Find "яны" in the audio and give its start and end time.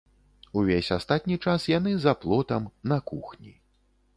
1.73-1.91